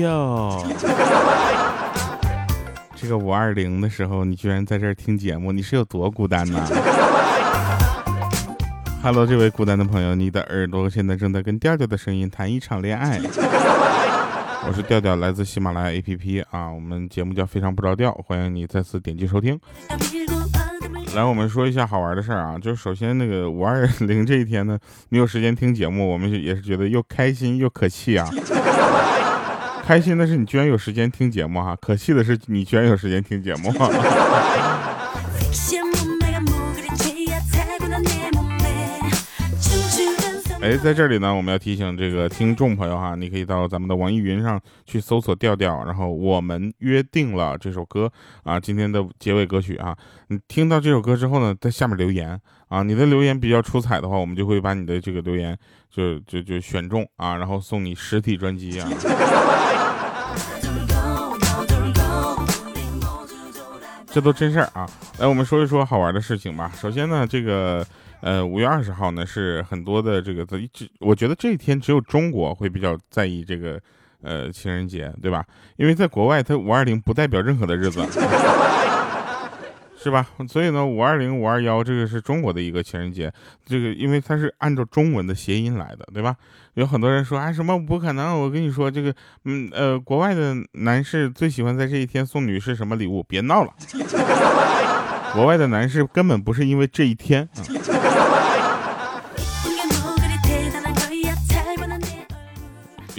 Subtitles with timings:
[0.00, 0.64] 哟，
[2.96, 6.64] 这个五二零的时候，你居然在这儿听节目，你是有多孤单呢？
[9.02, 13.20] Hello，这位孤单的朋友，你的耳朵现在正在跟调调的声音谈一场恋爱。
[14.66, 19.58] 我是调调，来自喜马拉雅 APP 啊，我们节目叫非常不着调，欢迎你再次点击收听。
[21.14, 24.78] 来，我们说一下好玩的事儿啊，就是首先那个五二零这一天呢，
[25.10, 28.28] 你有时间听节目，我们也是觉得又开心又可气啊。
[29.86, 33.72] 开心的是你居然有时间听节目哈，可气的是你居然有时间听节目。
[40.62, 48.12] 哎，在这里呢，我们要提醒这个听众朋友哈，你可以到咱们的网易云上去搜索“调调”，然后我们约定了这首歌
[48.44, 49.96] 啊，今天的结尾歌曲啊，
[50.28, 52.38] 你听到这首歌之后呢，在下面留言
[52.68, 55.56] 啊，你的留言比较出彩的话，我们就会把你的这个留言
[55.90, 58.88] 就就就选中啊，然后送你实体专辑啊。
[64.12, 64.86] 这都真事儿啊！
[65.18, 66.70] 来，我们说一说好玩的事情吧。
[66.76, 67.86] 首先呢，这个。
[68.20, 70.58] 呃，五月二十号呢是很多的这个，这
[70.98, 73.80] 我觉得这一天只有中国会比较在意这个，
[74.22, 75.44] 呃，情人节，对吧？
[75.76, 78.06] 因为在国外，它五二零不代表任何的日子，
[80.02, 80.26] 是吧？
[80.48, 83.32] 所以呢，五二零、五二幺这个是中国的一个情人节，
[83.64, 86.36] 这个因为它是按照中文的谐音来的，对吧？
[86.74, 88.38] 有很多人说啊，什么不可能？
[88.38, 93.22] 我跟你说，这个，嗯，呃，国外的男士最喜欢在这一天送女士什么礼物？
[93.22, 93.72] 别闹了，
[95.34, 97.99] 国外的男士根本不是因为这一天啊。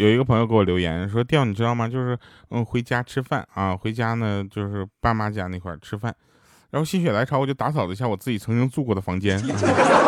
[0.01, 1.87] 有一个朋友给我留言说：“调，你知道吗？
[1.87, 2.17] 就是
[2.49, 6.15] 嗯，回家吃饭啊，回家呢就是爸妈家那块吃饭，
[6.71, 9.39] 然后心血来潮，我就打扫了一下我自己曾经住过的房间，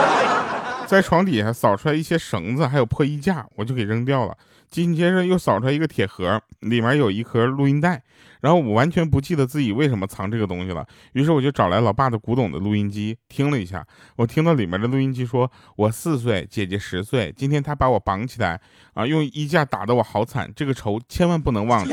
[0.87, 4.35] 在床底下扫出来一些绳子，还有破衣架，我就给扔掉了。
[4.71, 8.01] 紧接着又扫出来一个铁盒，里面有一盒录音带。”
[8.43, 13.87] 然后我完全不记得自己为什么藏这个东西了，于是我就找来老爸的古董的录音机听了一下，
[14.17, 18.59] 我听到里面的录音机说：“我四岁，姐姐十岁，今天他把我绑起来，
[18.95, 21.87] 啊，用衣架打得我好惨，这个仇千万不能忘。”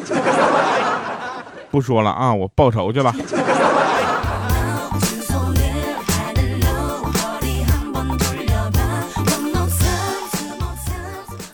[1.71, 3.15] 不说了啊，我报仇去了。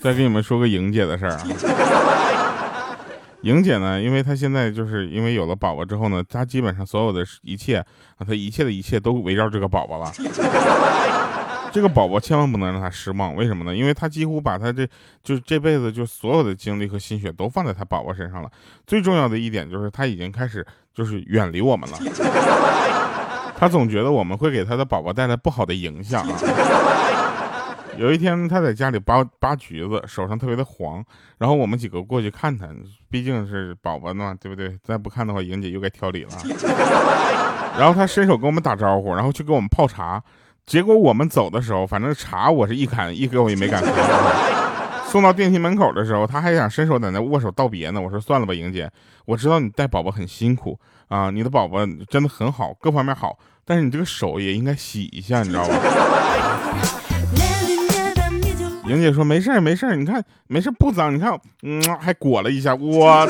[0.01, 2.26] 再给你们说个莹姐的事儿啊。
[3.47, 4.03] 莹姐呢？
[4.03, 7.87] 因为她现在就是因为有了宝宝之后呢，她基本上所有的一切啊，
[8.27, 10.13] 她一切的一切都围绕这个宝宝了。
[11.73, 13.77] 这个宝宝千万不能让她失望，为什么呢？
[13.77, 14.85] 因为她几乎把她这
[15.23, 18.51] 就是这辈子就所有的精力和心血都放在她宝宝身上了。
[18.85, 21.99] 最重要的一点就是她已经开始就是远离我们了。
[23.57, 26.37] 她总觉得我们会给她的宝宝带来不好的影响啊。
[27.99, 31.05] 有一天，他在家里扒扒橘子，手上特别的黄，
[31.39, 32.69] 然后我们几个过去看他，
[33.11, 34.79] 毕竟是宝宝嘛，对不对？
[34.83, 36.31] 再不看的话，莹姐又该挑理了。
[37.79, 40.23] 然后他伸手跟我们打招呼，然后去给我们泡茶，
[40.65, 43.89] 结果我们走的时候，反正茶我是一砍一口也没敢喝。
[45.09, 48.01] 送到电梯门口的时候，他还想伸手在那握手道别呢。
[48.01, 48.91] 我说算了吧，莹姐，
[49.25, 51.79] 我知道你带宝宝很辛苦啊，你的宝宝
[52.11, 55.75] 真的很好，各方面好，但是你这个手也应该洗一下，你知道吧？
[58.89, 63.27] 莹姐说没事儿没事儿，你看没事不脏，你看嗯还裹了一下，我。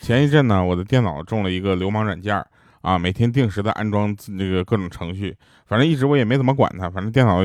[0.00, 2.42] 前一阵呢，我的电脑中了一个流氓软件
[2.80, 5.36] 啊，每天定时的安装那个各种程序，
[5.68, 7.42] 反正一直我也没怎么管它，反正电脑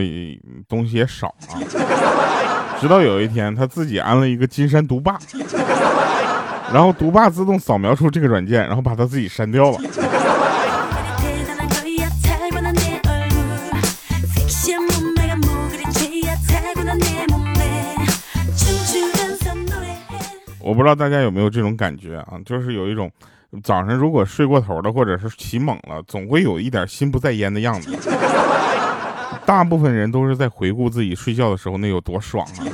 [0.67, 1.59] 东西也少啊。
[2.79, 5.19] 直到有一天，他自己安了一个金山毒霸。
[6.73, 9.79] 然后毒霸自动扫描出这个软件，然后把他自己删掉了。
[20.59, 23.09] 我不知道大家有没有这种感觉啊，就是有一种
[23.63, 27.95] 早上如果睡过头了，或者是起猛了，总会有一点心不在焉的样子。
[29.45, 32.65] 大部分人都是在回顾自己睡觉的时候那有多爽啊。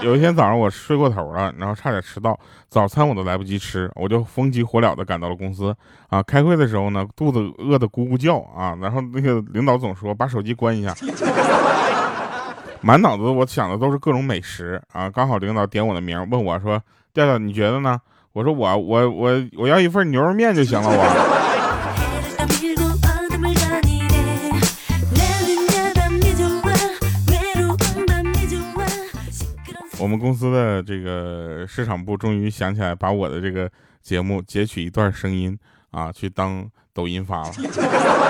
[0.00, 5.74] 有一天早上我睡过头了，然后差点迟到，早餐我都来不及吃，我就风急火燎的赶到了公司。
[6.08, 10.94] 啊，开会的时候呢，肚子饿得咕咕叫啊，然后那个领导总说把手机关一下，
[12.80, 15.10] 满脑子我想的都是各种美食啊。
[15.10, 16.80] 刚好领导点我的名，问我说
[17.12, 17.98] ：“调调，你觉得呢？”
[18.32, 21.37] 我说：“我我我我要一份牛肉面就行了。”我。
[30.00, 33.70] 我们公司的这个市场部终于想起来，把我的这个
[34.02, 35.58] 节目截取一段声音
[35.90, 36.64] 啊，去当
[36.94, 37.52] 抖音发了，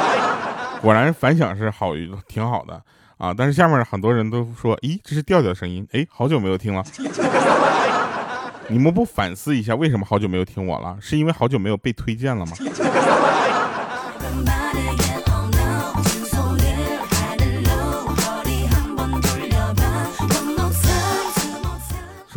[0.81, 1.93] 果然反响是好，
[2.27, 2.83] 挺好的
[3.19, 3.35] 啊。
[3.37, 6.83] 但是下面很多人都说，咦，这是调调声音，哎，好久没有听了。
[8.71, 10.97] 你们不反思一下，为什么好久没有听我了？
[11.01, 12.53] 是因为好久没有被推荐了吗？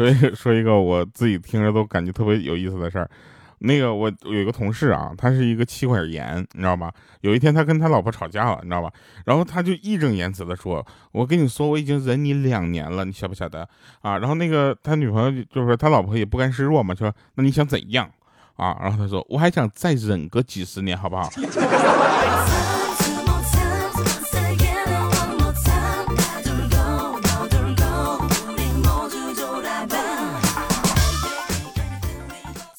[0.01, 3.07] 所以说一个我自己听着都感觉特别有意思的事儿。
[3.63, 6.91] 那个我有一个同事啊，他是一个气管炎，你知道吧？
[7.21, 8.91] 有一天他跟他老婆吵架了，你知道吧？
[9.23, 10.83] 然后他就义正言辞的说
[11.13, 13.69] ：“我跟你说，我已经忍你两年了，你晓不晓得
[14.01, 18.09] 啊？”然后那个他女朋友就是他老婆也不甘示弱嘛，说：“那你想怎样
[18.55, 21.29] 啊？”然后他说：“我还想再忍个几十年，好不好？”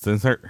[0.03, 0.41] 真事儿。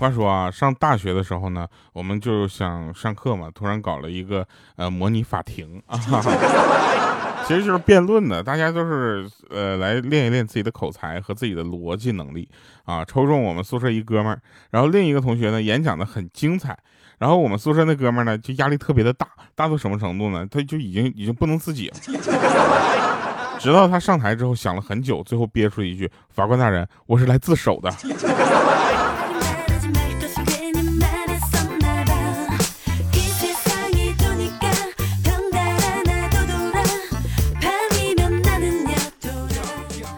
[0.00, 4.44] 话说啊，上大学的时候呢，我们就想上课嘛，突然搞了一个
[4.74, 5.96] 呃模拟法庭啊，
[7.46, 12.48] 其实就是辩论的，大家都是呃来练一练自己的口才和自己的逻辑能力
[12.84, 13.04] 啊。
[13.04, 16.76] 抽中我们宿舍一哥们儿，然后另一个同学呢演讲的很精彩。
[17.20, 20.46] 然后我们宿舍那哥们呢，就压力特别的大，大到什么程度呢？
[20.50, 21.96] 他就已经已经不能自己了。
[23.60, 27.90] 直到他上台之后想了很久，最后憋出一句：“法官大人，我是来自首的。”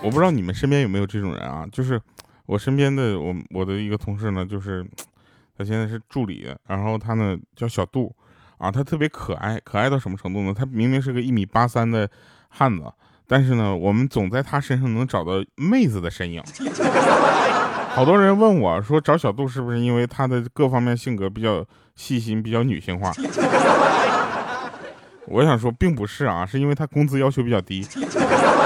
[0.04, 1.66] 我不知道你们身边有没有这种人啊？
[1.72, 2.00] 就是
[2.46, 4.86] 我身边的我我的一个同事呢，就是。
[5.56, 8.14] 他现在是助理，然后他呢叫小杜，
[8.58, 10.54] 啊，他特别可爱，可爱到什么程度呢？
[10.56, 12.08] 他明明是个一米八三的
[12.48, 12.84] 汉子，
[13.26, 16.42] 但是呢，我们总在他身上能找到妹子的身影。
[17.94, 21.64] 好多人问我说，找小杜是不是因为他的各方面性格比较
[21.94, 23.12] 细心，比较女性化？
[25.26, 27.86] 我想说，并不是啊，是因为他工资要求比较低。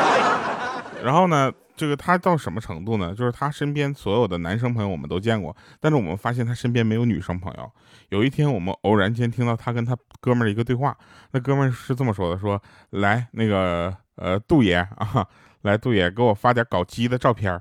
[1.02, 1.52] 然后呢？
[1.76, 3.14] 这个他到什么程度呢？
[3.14, 7.70] 就是他身边所有的男生朋友我们都见过，但是我们发现他身边没有女生朋友。
[8.08, 10.96] 有一天我们偶然间听到他跟他哥们儿一个对话，
[11.32, 15.26] 那哥们儿是这么说的：说来那个呃杜爷啊，
[15.62, 17.52] 来杜爷给我发点搞基的照片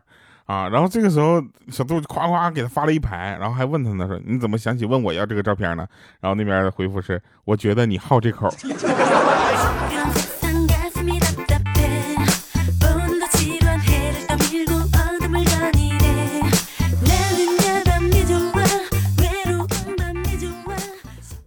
[0.46, 0.70] 啊。
[0.70, 5.88] 然后这个时候小杜就夸夸给他发了一排，然后还问他呢说你怎么想起问我要这个照片呢？
[6.22, 8.48] 然后那边的回复是我觉得你好这口。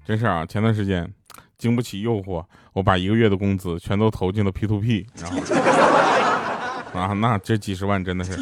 [0.09, 0.47] 真是啊！
[0.47, 1.07] 前段时间，
[1.59, 5.39] 经不起诱惑，我把一个月的工资全都投进了 P to P，然后
[6.99, 8.33] 啊，那这几十万真的是。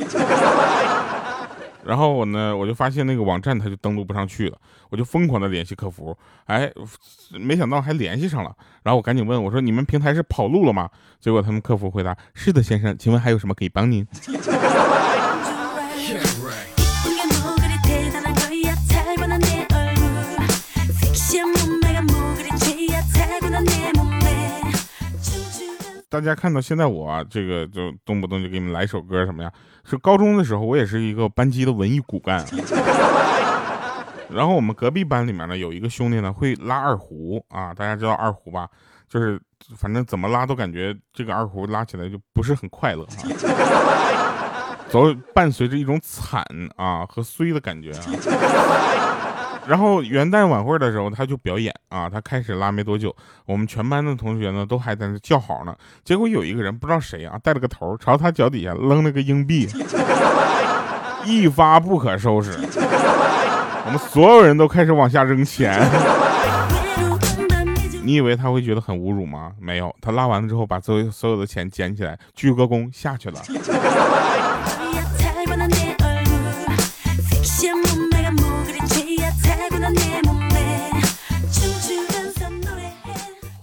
[1.85, 4.57] 然后我呢，我就发现那个网站它就登录不上去了，
[4.91, 6.71] 我就疯狂的联系客服，哎，
[7.33, 8.55] 没想到还联系上了。
[8.85, 10.89] 然后我赶紧问我说：“你们平台是跑路了吗？”
[11.19, 14.07] 结果他们客服回答：“是的，先生，请问还有什么可以帮您？”
[26.09, 29.53] 大家看到现在我啊，这个就动不动就给你们来首歌什么呀？
[29.85, 32.45] 是高中的时候，我也是一个班级的文艺骨干。
[34.31, 38.69] 然后我们隔壁班里面呢，有一个兄弟呢会拉二胡啊，大家知道二胡吧？
[39.09, 39.41] 就是
[39.77, 46.45] 反正怎么拉都感觉这个二胡拉起来就不是很快乐啊， 走伴随着一种惨
[46.77, 48.03] 啊和衰的感觉啊。
[49.69, 53.15] 然后元旦晚会的时候，他就表演啊，他开始拉没多久，
[53.47, 55.75] 我们全班的同学呢都还在那叫好呢。
[56.05, 59.69] 结果有一个人不知道谁啊，带了个头朝他脚底下扔了个硬币，
[61.27, 62.53] 一发不可收拾。
[62.53, 65.81] 我们所有人都开始往下扔钱。
[68.03, 69.51] 你以为他会觉得很侮辱吗？
[69.61, 73.41] 没有，他拉完了之后把所有所有的钱捡起来，鞠个躬下去了。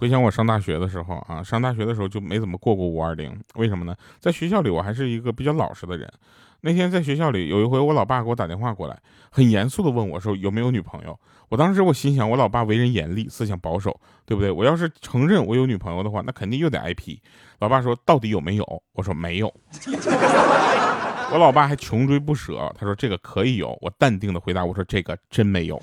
[0.03, 3.95] 回想我上大学的时候啊，上大学的时候就没怎么过过五二零，为什么呢？
[4.19, 6.11] 在学校里我还是一个比较老实的人。
[6.59, 8.99] 那天在学校里有一回，我老爸给我打电话过来，
[9.31, 11.17] 很严肃的问我说有没有女朋友。
[11.47, 14.51] 我当时我心想，我老爸为人严厉，思想保守，对不对？
[14.51, 17.17] 我要是承认我有女朋友的话，那肯定又得挨批。
[17.59, 18.83] 老爸说到底有没有？
[18.91, 19.47] 我说没有。
[21.31, 23.69] 我老爸还穷追不舍，他说这个可以有。
[23.81, 25.81] 我淡定的回答我说这个真没有。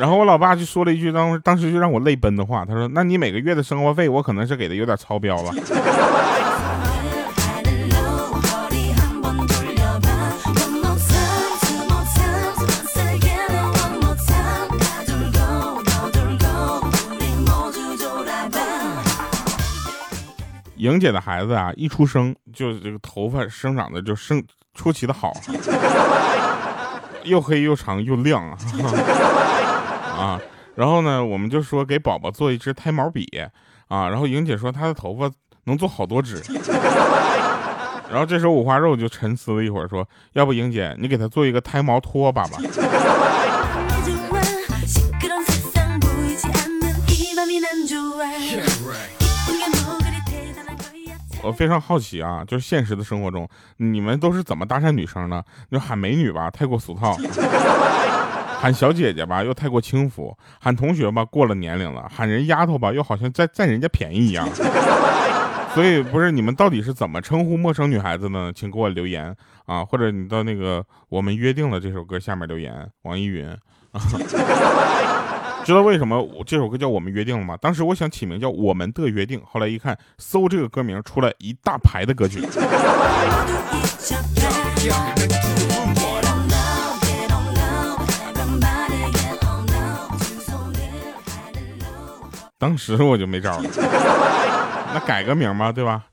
[0.00, 5.52] 然后我老爸就说了一句当当时就让我泪奔的话，他说：“那你每个月的生活费，我可能是给的有点超标了。”
[20.76, 24.42] 莹姐的孩子啊，一出生就这个头发生长的就生
[24.74, 25.30] 出奇的好。
[27.24, 28.56] 又黑又长又亮啊！
[30.20, 30.40] 啊！
[30.74, 33.26] 然后呢，我们就说给宝宝做一支胎毛笔
[33.88, 35.30] 啊，然后莹姐说她的头发
[35.64, 36.42] 能做好多支。
[38.10, 42.58] 然后这时候五花肉就沉思了一会儿，说：“要不莹姐，你给他做一个胎毛拖把吧。”
[51.42, 53.48] 我非常好奇啊，就是现实的生活中，
[53.78, 55.44] 你们都是怎么搭讪女生的？
[55.70, 57.14] 就喊美女吧，太过俗套；
[58.60, 64.46] 喊小姐姐吧，又太过轻浮；喊同学吧，过了年龄了；喊人丫头吧，又好像在占人家便宜一样。
[65.72, 68.52] 所以不是你们到底是怎么称呼陌生女孩子呢？
[68.54, 72.86] 请给我留言啊，或者你到那个我们约定了这首歌下面留言。
[73.02, 73.48] 网易云，
[75.64, 77.56] 知道为什么这首歌叫我们约定了吗？
[77.56, 82.46] 当时我想起名叫我们的约定，后来一看搜这个歌名出来一大排的歌曲。
[92.60, 93.70] 当时我就没招了。
[94.92, 96.04] 那改个名吧，对吧？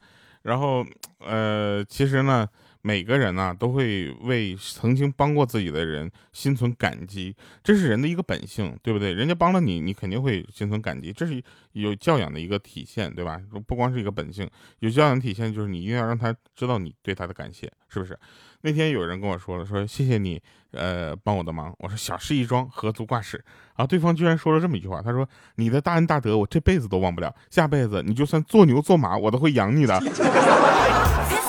[0.43, 0.85] 然后，
[1.19, 2.47] 呃，其实呢，
[2.81, 9.13] 每个人呢都会为曾经帮过自己的人心存感激，这是人的一个本性，对不对？
[9.13, 11.41] 人家帮了你，你肯定会心存感激，这是
[11.73, 13.41] 有教养的一个体现，对吧？
[13.67, 18.17] 不光是一个本性，有教养体现就是你一定要让他知道你对他的感谢，是不是？
[18.61, 20.41] 那天有人跟我说了，说谢谢你，
[20.71, 21.73] 呃，帮我的忙。
[21.77, 23.37] 我说小事一桩，何足挂齿。
[23.75, 29.99] 然后对方居然说了这么一句话，他说你的大恩大德我这辈子都忘不了，下辈子你就算做牛做马，我都会养你的。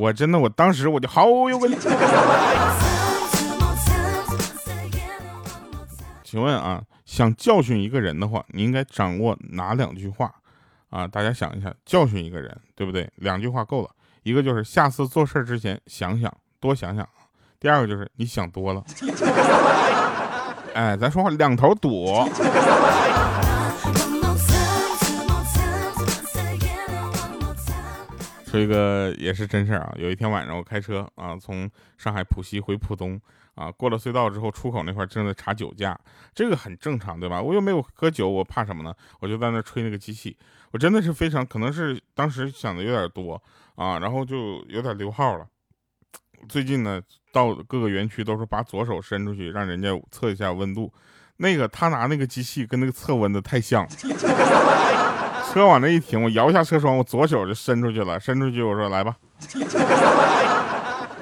[0.00, 1.70] 我真的，我当时我就好有问。
[6.22, 6.82] 请问啊？
[7.04, 10.30] 想教训一个人的话，你应该掌握哪两句话
[10.90, 11.08] 啊？
[11.08, 13.10] 大家想一下，教训一个人，对不对？
[13.16, 13.90] 两句话够了。
[14.22, 17.08] 一个就是下次做事之前想想，多想想。
[17.58, 18.84] 第二个就是你想多了。
[20.78, 22.06] 哎，咱说话两头堵。
[28.46, 29.92] 说一个也是真事儿啊！
[29.98, 33.20] 有一天晚上我开车啊，从上海浦西回浦东
[33.56, 35.98] 啊，过了隧道之后，出口那块正在查酒驾，
[36.32, 37.42] 这个很正常，对吧？
[37.42, 38.94] 我又没有喝酒，我怕什么呢？
[39.18, 40.38] 我就在那吹那个机器，
[40.70, 43.42] 我真的是非常可能是当时想的有点多
[43.74, 45.44] 啊，然后就有点溜号了。
[46.48, 50.92] 最近呢，到各个园区都是把左手伸出去，让人家测一下温度，
[51.36, 53.86] 那个他拿那个机器跟那个测温的太像。
[55.50, 59.16] 车往那一停，我摇下车窗，我左手就伸出去了，伸出去，我说来吧。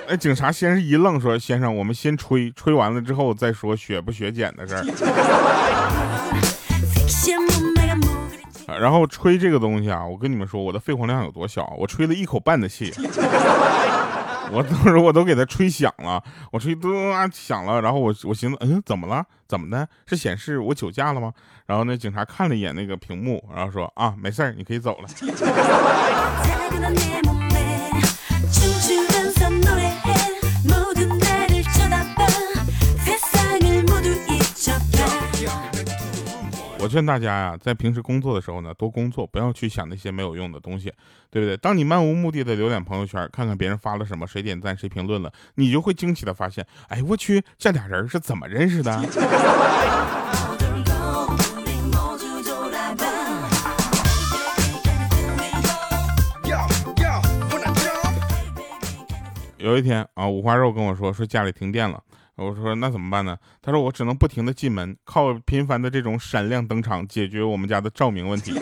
[0.09, 4.83] 哎，警察先是一愣，说先生，我们先吹，吹完了之后再说血不血检的事儿。
[8.81, 12.93] 然后吹这个东西啊，我跟你们说，我的肺活量有多小，我吹了一口半的气。
[14.53, 16.89] 我当时我都给他吹响了，我吹嘟
[17.33, 19.25] 响了，然后我我寻思，嗯，怎么了？
[19.49, 19.89] 怎么的？
[20.07, 21.33] 是显示我酒驾了吗？
[21.67, 25.09] 然后那警察看了一眼那个屏幕，然后说啊，没事儿，你可以走了。
[36.87, 40.93] 我劝大家呀，在平时工作的时候呢，多工作，不要去想那些没有用的东西，
[41.33, 41.57] 对不对？
[41.57, 49.03] 当你漫无目的的浏览朋友圈，看看别人发了什么，谁点赞，谁评论了，你就会惊奇的发现，哎，我去，这俩人是怎么认识的？
[59.59, 62.01] 有一天啊，五花肉跟我说，说家里停电了。
[62.37, 63.35] 我说那怎么办呢？
[63.63, 68.53] 他说我只能不停的进门，靠频繁的这种闪亮登场解决我们家的照明问题。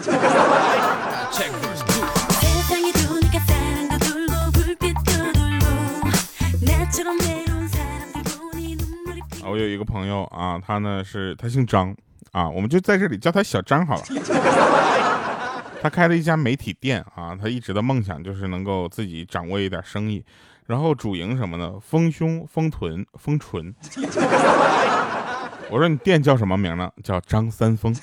[9.45, 11.93] 我有一个朋友啊，他呢是他姓张
[12.31, 14.05] 啊，我们就在这里叫他小张好了。
[15.83, 20.25] 他开了一家媒体店啊，他一直的梦想就是能够自己掌握一点生意。
[20.67, 21.75] 然后主营什么呢？
[21.81, 23.75] 丰胸、丰臀、丰唇。
[25.71, 26.91] 我说你店叫什么名呢？
[27.03, 27.95] 叫张三丰。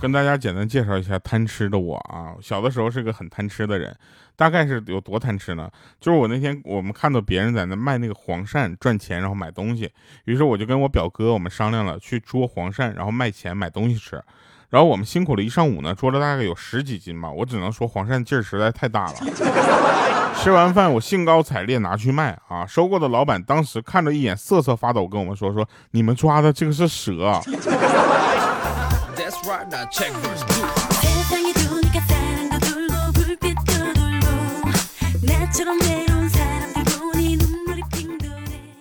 [0.00, 2.34] 跟大家简单介绍一下贪吃的我啊。
[2.40, 3.94] 小的时候是个很贪吃的人，
[4.36, 5.70] 大概是有多贪吃呢？
[6.00, 9.90] 就是我那天我们看到别人在那卖那个黄鳝赚钱，然后买东西，
[10.24, 14.22] 于是我就跟我表哥我们商量了去捉黄鳝，然后卖钱买东西吃。
[14.70, 17.30] 然后我们辛苦了一上午呢，捉了大概有十几斤吧。
[17.30, 19.14] 我只能说黄鳝劲儿实在太大了。
[20.36, 27.40] 吃完饭我兴高采烈拿去卖啊，收购的老板当时看了一眼瑟瑟发抖，跟我们说说你们抓的这个是蛇。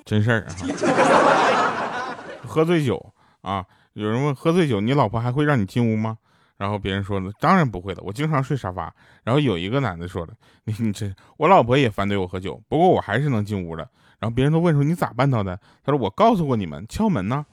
[0.05, 2.15] 真事儿啊！
[2.45, 3.65] 喝醉酒啊！
[3.93, 6.17] 有人问喝醉酒，你老婆还会让你进屋吗？
[6.57, 8.93] 然后别人说的，当然不会的，我经常睡沙发。
[9.23, 10.33] 然后有一个男的说的，
[10.63, 13.87] 你你这我老婆也反对我喝酒，不过我还是能进屋的。
[14.19, 15.59] 然后别人都问说你咋办到的？
[15.83, 17.45] 他说我告诉过你们，敲门呢。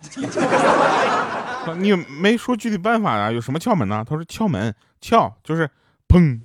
[1.76, 3.30] 你没说具体办法啊？
[3.30, 4.04] 有什么窍门呢？
[4.09, 5.68] 他说窍门，窍就是
[6.09, 6.40] 砰，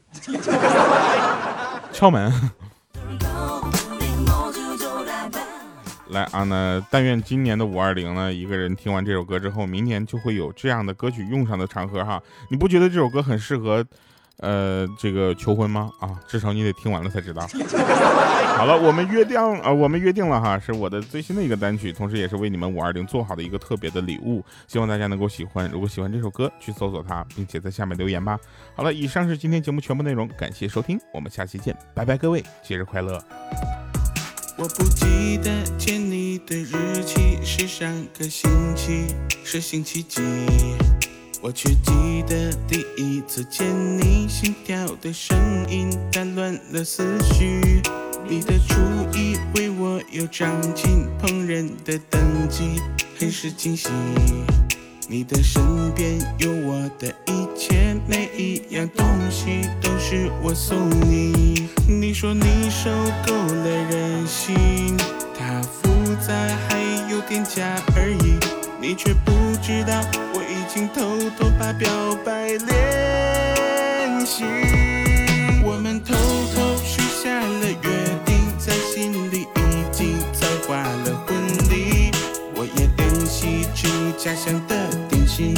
[1.92, 2.32] 敲门。
[6.10, 12.20] 来啊，那但愿今年的五二零呢，一个人听完这首歌之后，明年就会有这样的歌曲用上的场合哈。
[12.50, 13.86] 你不觉得这首歌很适合，
[14.38, 15.92] 呃，这个求婚吗？
[16.00, 17.48] 啊，至少你得听完了才知道。
[18.60, 25.70] 好了，我们约定啊，我们约定了哈，是我的最新的一个单曲，同时也是为你们五二零做好的一个特别的礼物，希望大家能够喜欢。
[25.72, 28.38] 如果喜欢这首歌，去搜索它，并且在下面留言吧。
[28.76, 33.18] 好了，以上是今天节目全部内容，感谢收听，我们下期见，拜拜，各位，节日快乐。
[34.58, 40.22] 我不记得见你的日期是上个星期，是星期几？
[41.42, 43.66] 我却记得第一次见
[43.98, 45.38] 你，心跳的声
[45.70, 47.82] 音打乱了思绪。
[48.32, 48.76] 你的厨
[49.12, 52.80] 艺为我又长进烹饪的等级，
[53.20, 53.90] 很是惊喜。
[55.08, 61.68] 你的身边有我的一切，每一样东西都是我送你。
[61.88, 62.92] 你说你受
[63.26, 64.96] 够了任性，
[65.36, 65.90] 它复
[66.22, 66.32] 杂
[66.68, 66.78] 还
[67.12, 68.38] 有点假而已。
[68.80, 70.00] 你却不知道
[70.36, 71.90] 我已经偷偷把表
[72.24, 74.69] 白练习。
[84.30, 84.90] 家乡的。
[85.10, 85.56] 点心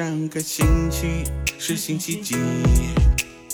[0.00, 1.24] 上个星期，
[1.58, 2.34] 是星期几？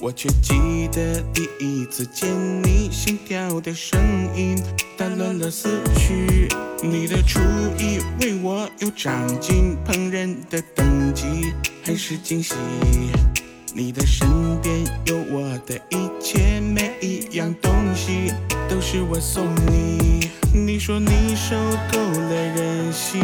[0.00, 2.30] 我却记得第一次见
[2.62, 4.00] 你，心跳的声
[4.36, 4.56] 音
[4.96, 6.46] 打乱了思绪。
[6.80, 7.40] 你的厨
[7.76, 12.54] 艺为我又长进烹饪的等级，很是惊喜。
[13.74, 14.28] 你的身
[14.62, 18.32] 边有我的一切，每一样东西
[18.68, 20.30] 都是我送你。
[20.54, 21.56] 你说你受
[21.90, 23.20] 够了任性，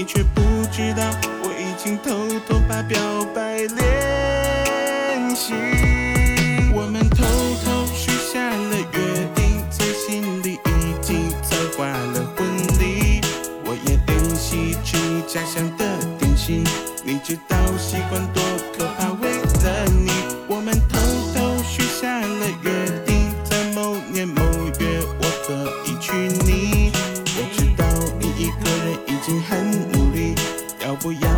[0.00, 0.40] 你却不
[0.72, 1.02] 知道
[1.42, 2.10] 我已经偷
[2.48, 2.98] 偷把表
[3.34, 5.79] 白练习。
[31.00, 31.29] 要不